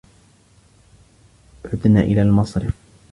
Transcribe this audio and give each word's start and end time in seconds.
عدن 1.65 1.97
إلى 1.97 2.21
المصرف. 2.21 2.73